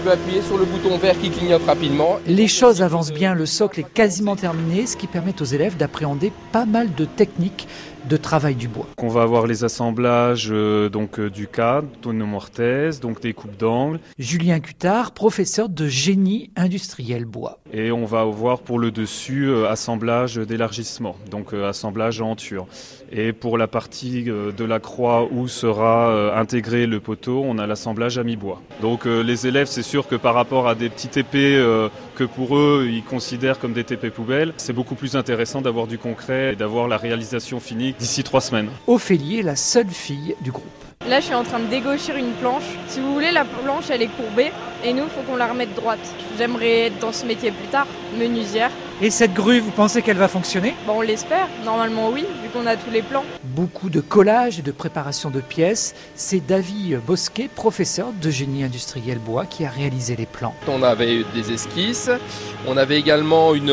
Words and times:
peux 0.00 0.10
appuyer 0.10 0.42
sur 0.42 0.56
le 0.56 0.64
bouton 0.64 0.96
vert 0.98 1.18
qui 1.18 1.30
clignote 1.30 1.64
rapidement. 1.66 2.18
Les 2.26 2.48
choses 2.48 2.82
avancent 2.82 3.12
bien, 3.12 3.34
le 3.34 3.46
socle 3.46 3.80
est 3.80 3.92
quasiment 3.92 4.36
terminé, 4.36 4.86
ce 4.86 4.96
qui 4.96 5.06
permet 5.06 5.34
aux 5.40 5.44
élèves 5.44 5.76
d'appréhender 5.76 6.32
pas 6.52 6.64
mal 6.64 6.94
de 6.94 7.04
techniques 7.04 7.68
de 8.08 8.16
travail 8.16 8.54
du 8.54 8.68
bois. 8.68 8.86
On 8.98 9.08
va 9.08 9.22
avoir 9.22 9.46
les 9.46 9.64
assemblages 9.64 10.48
euh, 10.50 10.88
donc 10.88 11.18
euh, 11.18 11.30
du 11.30 11.46
cadre, 11.46 11.88
tonneau 12.00 12.26
mortaise, 12.26 13.00
donc 13.00 13.20
des 13.20 13.32
coupes 13.32 13.56
d'angle. 13.56 14.00
Julien 14.18 14.60
Cutard, 14.60 15.12
professeur 15.12 15.68
de 15.68 15.86
génie 15.86 16.50
industriel 16.56 17.24
bois. 17.24 17.58
Et 17.72 17.92
on 17.92 18.04
va 18.04 18.24
voir 18.24 18.60
pour 18.60 18.78
le 18.78 18.90
dessus 18.90 19.48
euh, 19.48 19.68
assemblage 19.68 20.36
d'élargissement, 20.36 21.16
donc 21.30 21.52
assemblage 21.52 22.20
en 22.20 22.36
ture. 22.36 22.66
Et 23.12 23.32
pour 23.32 23.58
la 23.58 23.66
partie 23.66 24.24
de 24.24 24.64
la 24.64 24.78
croix 24.78 25.28
où 25.30 25.48
sera 25.48 26.38
intégré 26.38 26.86
le 26.86 27.00
poteau, 27.00 27.42
on 27.44 27.58
a 27.58 27.66
l'assemblage 27.66 28.18
à 28.18 28.22
mi-bois. 28.22 28.62
Donc 28.80 29.04
les 29.04 29.48
élèves, 29.48 29.66
c'est 29.66 29.82
sûr 29.82 30.06
que 30.06 30.14
par 30.14 30.34
rapport 30.34 30.68
à 30.68 30.76
des 30.76 30.88
petits 30.88 31.08
TP 31.08 31.60
que 32.20 32.24
pour 32.24 32.58
eux 32.58 32.86
ils 32.92 33.02
considèrent 33.02 33.58
comme 33.58 33.72
des 33.72 33.82
TP 33.82 34.10
poubelles, 34.10 34.52
c'est 34.58 34.74
beaucoup 34.74 34.94
plus 34.94 35.16
intéressant 35.16 35.62
d'avoir 35.62 35.86
du 35.86 35.96
concret 35.96 36.52
et 36.52 36.56
d'avoir 36.56 36.86
la 36.86 36.98
réalisation 36.98 37.60
finie 37.60 37.94
d'ici 37.98 38.22
trois 38.22 38.42
semaines. 38.42 38.68
Ophélie 38.86 39.38
est 39.38 39.42
la 39.42 39.56
seule 39.56 39.88
fille 39.88 40.36
du 40.42 40.50
groupe. 40.50 40.89
Là, 41.08 41.18
je 41.18 41.24
suis 41.24 41.34
en 41.34 41.44
train 41.44 41.58
de 41.60 41.66
dégaucher 41.66 42.12
une 42.16 42.32
planche. 42.32 42.76
Si 42.86 43.00
vous 43.00 43.14
voulez, 43.14 43.32
la 43.32 43.46
planche, 43.46 43.88
elle 43.88 44.02
est 44.02 44.10
courbée 44.16 44.52
et 44.84 44.92
nous, 44.92 45.04
il 45.04 45.08
faut 45.08 45.22
qu'on 45.22 45.36
la 45.36 45.48
remette 45.48 45.74
droite. 45.74 45.98
J'aimerais 46.36 46.88
être 46.88 46.98
dans 46.98 47.10
ce 47.10 47.24
métier 47.24 47.50
plus 47.52 47.68
tard, 47.68 47.86
menuisière. 48.18 48.70
Et 49.00 49.08
cette 49.08 49.32
grue, 49.32 49.60
vous 49.60 49.70
pensez 49.70 50.02
qu'elle 50.02 50.18
va 50.18 50.28
fonctionner? 50.28 50.74
Bon, 50.86 50.98
On 50.98 51.00
l'espère. 51.00 51.48
Normalement, 51.64 52.10
oui, 52.10 52.26
vu 52.42 52.50
qu'on 52.52 52.66
a 52.66 52.76
tous 52.76 52.90
les 52.90 53.00
plans. 53.00 53.24
Beaucoup 53.42 53.88
de 53.88 54.00
collage 54.00 54.58
et 54.58 54.62
de 54.62 54.72
préparation 54.72 55.30
de 55.30 55.40
pièces. 55.40 55.94
C'est 56.14 56.46
David 56.46 57.00
Bosquet, 57.00 57.48
professeur 57.52 58.08
de 58.20 58.30
génie 58.30 58.62
industriel 58.62 59.18
bois, 59.18 59.46
qui 59.46 59.64
a 59.64 59.70
réalisé 59.70 60.16
les 60.16 60.26
plans. 60.26 60.54
On 60.68 60.82
avait 60.82 61.24
des 61.34 61.50
esquisses. 61.50 62.10
On 62.68 62.76
avait 62.76 62.98
également 62.98 63.54
une 63.54 63.72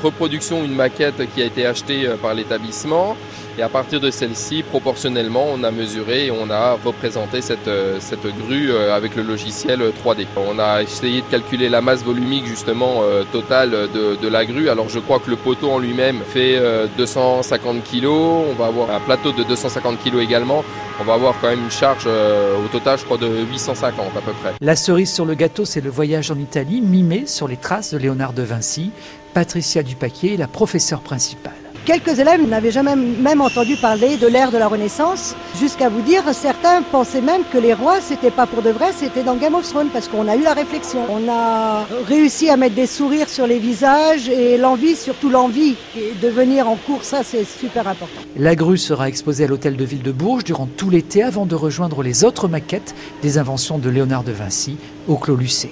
reproduction, 0.00 0.64
une 0.64 0.76
maquette 0.76 1.28
qui 1.34 1.42
a 1.42 1.46
été 1.46 1.66
achetée 1.66 2.06
euh, 2.06 2.16
par 2.16 2.34
l'établissement. 2.34 3.16
Et 3.58 3.62
à 3.62 3.68
partir 3.68 3.98
de 3.98 4.12
celle-ci, 4.12 4.62
proportionnellement, 4.62 5.44
on 5.52 5.64
a 5.64 5.72
mesuré 5.72 6.26
et 6.26 6.30
on 6.30 6.48
a 6.48 6.74
représenté 6.74 7.42
cette, 7.42 7.66
euh, 7.66 7.96
cette 7.98 8.24
grue 8.38 8.70
euh, 8.70 8.94
avec 8.94 9.16
le 9.16 9.24
logiciel 9.24 9.80
3D. 9.80 10.26
On 10.36 10.60
a 10.60 10.80
essayé 10.80 11.22
de 11.22 11.26
calculer 11.26 11.68
la 11.68 11.80
masse 11.80 12.04
volumique 12.04 12.46
justement 12.46 13.00
euh, 13.02 13.24
totale 13.32 13.70
de, 13.92 14.14
de 14.14 14.28
la 14.28 14.46
grue. 14.46 14.68
Alors 14.68 14.88
je 14.88 15.00
crois 15.00 15.18
que 15.18 15.28
le 15.28 15.34
poteau 15.34 15.72
en 15.72 15.80
lui-même 15.80 16.20
fait 16.20 16.62
250 16.98 17.82
kg. 17.82 18.06
On 18.06 18.54
va 18.56 18.66
avoir 18.66 18.92
un 18.92 19.00
plateau 19.00 19.32
de 19.32 19.42
250 19.42 19.98
kg 20.04 20.20
également. 20.20 20.62
On 21.00 21.04
va 21.04 21.14
avoir 21.14 21.34
quand 21.40 21.48
même 21.48 21.64
une 21.64 21.70
charge 21.70 22.06
au 22.06 22.68
total, 22.70 22.96
je 22.98 23.04
crois, 23.04 23.18
de 23.18 23.26
850 23.26 24.06
à 24.16 24.20
peu 24.20 24.32
près. 24.40 24.54
La 24.60 24.76
cerise 24.76 25.12
sur 25.12 25.24
le 25.24 25.34
gâteau, 25.34 25.64
c'est 25.64 25.80
le 25.80 25.90
voyage 25.90 26.30
en 26.30 26.38
Italie, 26.38 26.80
mimé 26.80 27.24
sur 27.26 27.48
les 27.48 27.56
traces 27.56 27.92
de 27.92 27.98
Léonard 27.98 28.34
de 28.34 28.42
Vinci. 28.42 28.92
Patricia 29.34 29.82
Dupaquier 29.82 30.34
est 30.34 30.36
la 30.36 30.48
professeure 30.48 31.00
principale. 31.00 31.67
Quelques 31.88 32.18
élèves 32.18 32.46
n'avaient 32.46 32.70
jamais 32.70 32.94
même 32.94 33.40
entendu 33.40 33.76
parler 33.80 34.18
de 34.18 34.26
l'ère 34.26 34.52
de 34.52 34.58
la 34.58 34.68
Renaissance, 34.68 35.34
jusqu'à 35.58 35.88
vous 35.88 36.02
dire, 36.02 36.22
certains 36.34 36.82
pensaient 36.82 37.22
même 37.22 37.44
que 37.50 37.56
les 37.56 37.72
rois, 37.72 38.02
c'était 38.02 38.30
pas 38.30 38.46
pour 38.46 38.60
de 38.60 38.68
vrai, 38.68 38.92
c'était 38.94 39.22
dans 39.22 39.36
Game 39.36 39.54
of 39.54 39.66
Thrones, 39.66 39.88
parce 39.90 40.06
qu'on 40.06 40.28
a 40.28 40.36
eu 40.36 40.42
la 40.42 40.52
réflexion. 40.52 41.00
On 41.08 41.26
a 41.30 41.86
réussi 42.06 42.50
à 42.50 42.58
mettre 42.58 42.74
des 42.74 42.86
sourires 42.86 43.30
sur 43.30 43.46
les 43.46 43.58
visages 43.58 44.28
et 44.28 44.58
l'envie, 44.58 44.96
surtout 44.96 45.30
l'envie 45.30 45.76
de 45.96 46.28
venir 46.28 46.68
en 46.68 46.76
cours, 46.76 47.04
ça 47.04 47.22
c'est 47.24 47.44
super 47.44 47.88
important. 47.88 48.20
La 48.36 48.54
grue 48.54 48.76
sera 48.76 49.08
exposée 49.08 49.44
à 49.44 49.46
l'hôtel 49.46 49.78
de 49.78 49.84
ville 49.86 50.02
de 50.02 50.12
Bourges 50.12 50.44
durant 50.44 50.66
tout 50.66 50.90
l'été 50.90 51.22
avant 51.22 51.46
de 51.46 51.54
rejoindre 51.54 52.02
les 52.02 52.22
autres 52.22 52.48
maquettes 52.48 52.94
des 53.22 53.38
inventions 53.38 53.78
de 53.78 53.88
Léonard 53.88 54.24
de 54.24 54.32
Vinci 54.32 54.76
au 55.08 55.16
Clos 55.16 55.36
Lucé. 55.36 55.66